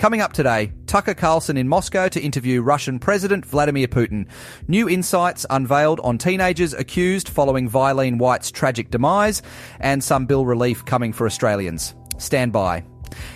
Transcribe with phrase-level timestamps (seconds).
[0.00, 4.26] Coming up today, Tucker Carlson in Moscow to interview Russian President Vladimir Putin.
[4.66, 9.42] New insights unveiled on teenagers accused following Vyleen White's tragic demise,
[9.78, 11.94] and some bill relief coming for Australians.
[12.16, 12.82] Stand by.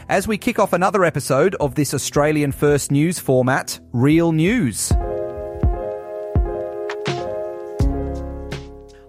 [0.08, 4.90] As we kick off another episode of this Australian First News format, Real News.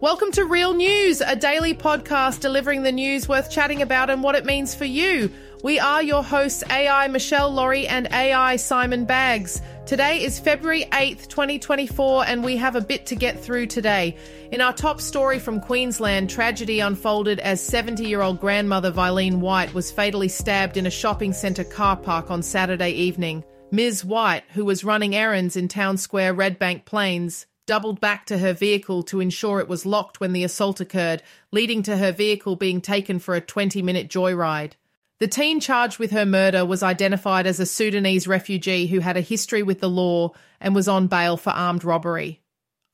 [0.02, 4.36] Welcome to Real News, a daily podcast delivering the news worth chatting about and what
[4.36, 5.32] it means for you.
[5.66, 9.64] We are your hosts, AI Meshel Laurie and AI Simon Baggs.
[9.88, 14.16] Today is February 8th, 2024, and we have a bit to get through today.
[14.52, 19.74] In our top story from Queensland, tragedy unfolded as 70 year old grandmother Vyleen White
[19.74, 23.44] was fatally stabbed in a shopping centre car park on Saturday evening.
[23.72, 24.06] Ms.
[24.06, 29.02] White, who was running errands in Town Square, Redbank Plains, doubled back to her vehicle
[29.02, 33.18] to ensure it was locked when the assault occurred, leading to her vehicle being taken
[33.18, 34.74] for a 20 minute joyride.
[35.20, 39.22] The teen charged with her murder was identified as a Sudanese refugee who had a
[39.22, 42.42] history with the law and was on bail for armed robbery.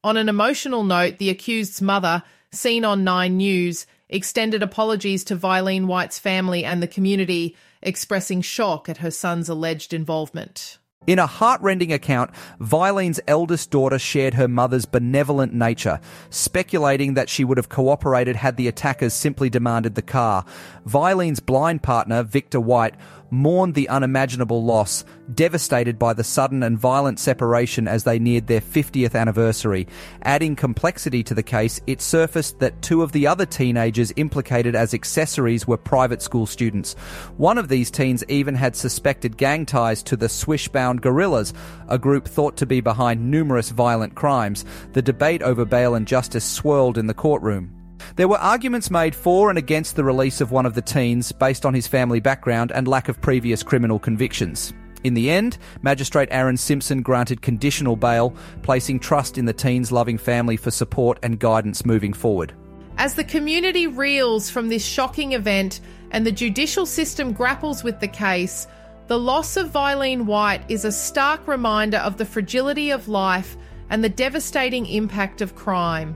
[0.04, 5.86] On an emotional note, the accused's mother, seen on Nine News, extended apologies to Vyleen
[5.86, 10.78] White's family and the community, expressing shock at her son's alleged involvement.
[11.08, 16.00] In a heartrending account, Vyleen's eldest daughter shared her mother's benevolent nature,
[16.30, 20.46] speculating that she would have cooperated had the attackers simply demanded the car.
[20.86, 22.94] Vyleen's blind partner, Victor White,
[23.32, 28.62] mourned the unimaginable loss, devastated by the sudden and violent separation as they neared their
[28.62, 29.88] 50th anniversary.
[30.24, 34.94] Adding complexity to the case, it surfaced that two of the other teenagers implicated as
[34.94, 36.94] accessories were private school students.
[37.38, 41.54] One of these teens even had suspected gang ties to the Swishbound Gorillas,
[41.88, 44.66] a group thought to be behind numerous violent crimes.
[44.94, 47.81] The debate over bail and justice swirled in the courtroom.
[48.16, 51.66] There were arguments made for and against the release of one of the teens based
[51.66, 54.74] on his family background and lack of previous criminal convictions.
[55.04, 60.18] In the end, Magistrate Aaron Simpson granted conditional bail, placing trust in the teen's loving
[60.18, 62.54] family for support and guidance moving forward.
[62.98, 65.80] As the community reels from this shocking event
[66.12, 68.68] and the judicial system grapples with the case,
[69.08, 73.58] the loss of Vyleen White is a stark reminder of the fragility of life
[73.90, 76.16] and the devastating impact of crime.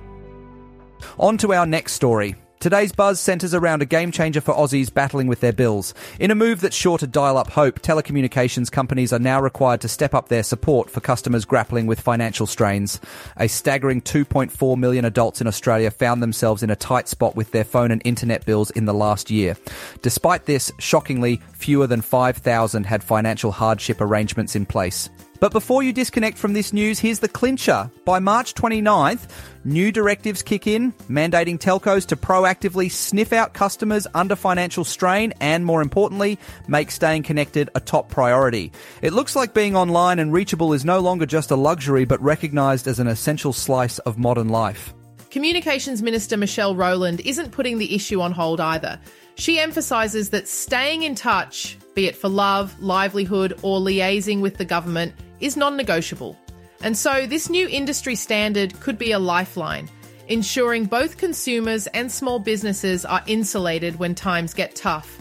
[1.17, 2.35] On to our next story.
[2.65, 5.93] Today's buzz centres around a game changer for Aussies battling with their bills.
[6.19, 9.87] In a move that's sure to dial up hope, telecommunications companies are now required to
[9.87, 12.99] step up their support for customers grappling with financial strains.
[13.37, 17.65] A staggering 2.4 million adults in Australia found themselves in a tight spot with their
[17.65, 19.55] phone and internet bills in the last year.
[20.01, 25.09] Despite this, shockingly, fewer than 5,000 had financial hardship arrangements in place.
[25.39, 27.89] But before you disconnect from this news, here's the clincher.
[28.05, 29.27] By March 29th,
[29.65, 35.65] new directives kick in, mandating telcos to proactively sniff out customers under financial strain and,
[35.65, 38.71] more importantly, make staying connected a top priority.
[39.01, 42.87] It looks like being online and reachable is no longer just a luxury, but recognised
[42.87, 44.93] as an essential slice of modern life.
[45.31, 49.01] Communications Minister Michelle Rowland isn't putting the issue on hold either.
[49.35, 54.65] She emphasises that staying in touch, be it for love, livelihood, or liaising with the
[54.65, 56.37] government, is non negotiable.
[56.83, 59.89] And so, this new industry standard could be a lifeline,
[60.27, 65.19] ensuring both consumers and small businesses are insulated when times get tough.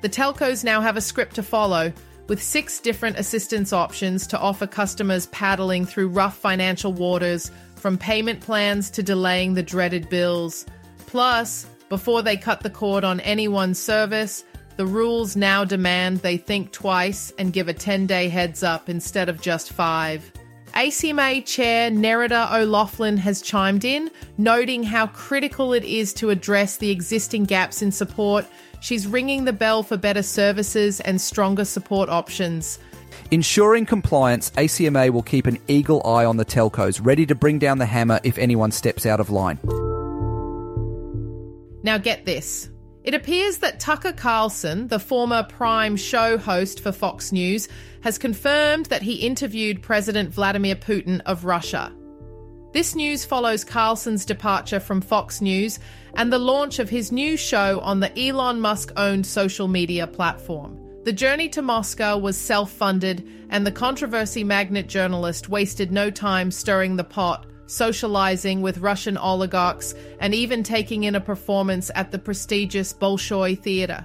[0.00, 1.92] The telcos now have a script to follow,
[2.28, 8.40] with six different assistance options to offer customers paddling through rough financial waters, from payment
[8.40, 10.64] plans to delaying the dreaded bills.
[11.06, 14.44] Plus, before they cut the cord on anyone's service,
[14.76, 19.28] the rules now demand they think twice and give a 10 day heads up instead
[19.28, 20.32] of just five.
[20.74, 26.90] ACMA Chair Nerida O'Loughlin has chimed in, noting how critical it is to address the
[26.90, 28.44] existing gaps in support.
[28.80, 32.80] She's ringing the bell for better services and stronger support options.
[33.30, 37.78] Ensuring compliance, ACMA will keep an eagle eye on the telcos, ready to bring down
[37.78, 39.60] the hammer if anyone steps out of line.
[41.84, 42.68] Now, get this.
[43.04, 47.68] It appears that Tucker Carlson, the former Prime show host for Fox News,
[48.00, 51.92] has confirmed that he interviewed President Vladimir Putin of Russia.
[52.72, 55.78] This news follows Carlson's departure from Fox News
[56.16, 60.80] and the launch of his new show on the Elon Musk owned social media platform.
[61.04, 66.50] The journey to Moscow was self funded, and the controversy magnet journalist wasted no time
[66.50, 72.18] stirring the pot, socializing with Russian oligarchs, and even taking in a performance at the
[72.18, 74.04] prestigious Bolshoi Theatre.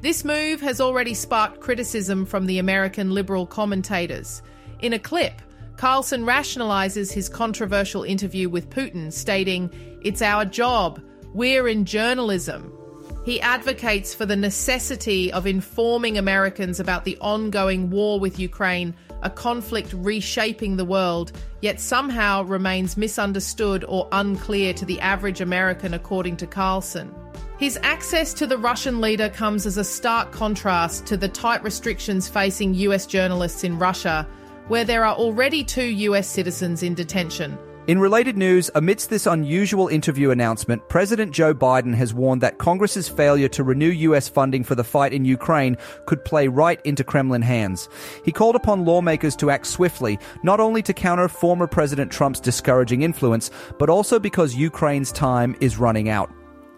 [0.00, 4.42] This move has already sparked criticism from the American liberal commentators.
[4.80, 5.42] In a clip,
[5.76, 9.70] Carlson rationalizes his controversial interview with Putin, stating,
[10.02, 11.02] It's our job.
[11.34, 12.72] We're in journalism.
[13.22, 19.28] He advocates for the necessity of informing Americans about the ongoing war with Ukraine, a
[19.28, 26.38] conflict reshaping the world, yet somehow remains misunderstood or unclear to the average American, according
[26.38, 27.14] to Carlson.
[27.58, 32.26] His access to the Russian leader comes as a stark contrast to the tight restrictions
[32.26, 34.26] facing US journalists in Russia
[34.68, 37.58] where there are already two US citizens in detention.
[37.90, 43.08] In related news, amidst this unusual interview announcement, President Joe Biden has warned that Congress's
[43.08, 45.76] failure to renew US funding for the fight in Ukraine
[46.06, 47.88] could play right into Kremlin hands.
[48.24, 53.02] He called upon lawmakers to act swiftly, not only to counter former President Trump's discouraging
[53.02, 56.30] influence, but also because Ukraine's time is running out.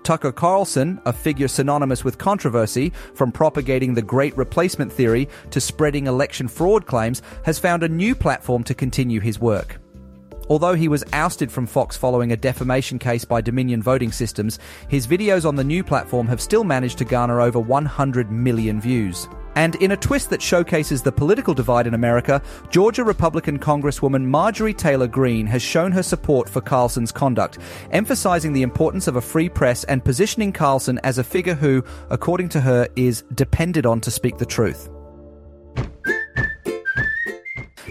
[0.04, 6.06] Tucker Carlson, a figure synonymous with controversy, from propagating the great replacement theory to spreading
[6.06, 9.81] election fraud claims, has found a new platform to continue his work.
[10.48, 14.58] Although he was ousted from Fox following a defamation case by Dominion Voting Systems,
[14.88, 19.28] his videos on the new platform have still managed to garner over 100 million views.
[19.54, 22.40] And in a twist that showcases the political divide in America,
[22.70, 27.58] Georgia Republican Congresswoman Marjorie Taylor Greene has shown her support for Carlson's conduct,
[27.90, 32.48] emphasizing the importance of a free press and positioning Carlson as a figure who, according
[32.50, 34.88] to her, is depended on to speak the truth.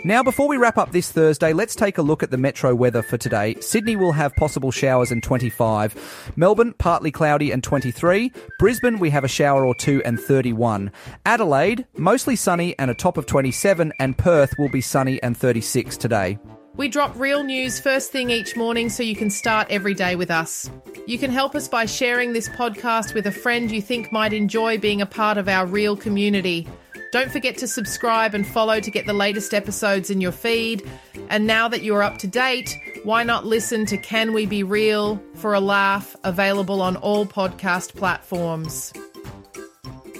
[0.04, 3.04] Now, before we wrap up this Thursday, let's take a look at the metro weather
[3.04, 3.56] for today.
[3.60, 6.34] Sydney will have possible showers and 25.
[6.36, 8.32] Melbourne, partly cloudy and 23.
[8.58, 10.92] Brisbane, we have a shower or two and 31.
[11.28, 13.94] Adelaide, mostly sunny and a top of 27.
[14.00, 16.40] And Perth will be sunny and 36 today.
[16.78, 20.32] We drop real news first thing each morning so you can start every day with
[20.32, 20.72] us.
[21.06, 24.80] You can help us by sharing this podcast with a friend you think might enjoy
[24.80, 26.68] being a part of our real community.
[27.12, 30.90] Don't forget to subscribe and follow to get the latest episodes in your feed.
[31.30, 35.22] And now that you're up to date, why not listen to Can We Be Real
[35.36, 38.94] for a Laugh, available on all podcast platforms.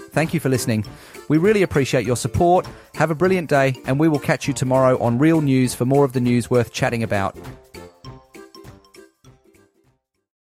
[0.10, 0.84] Thank you for listening.
[1.30, 2.68] We really appreciate your support.
[2.96, 6.04] Have a brilliant day, and we will catch you tomorrow on Real News for more
[6.04, 7.38] of the news worth chatting about.